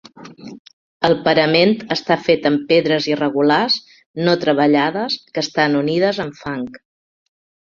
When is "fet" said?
2.29-2.47